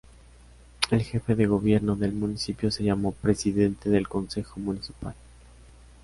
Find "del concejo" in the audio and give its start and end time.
3.91-4.59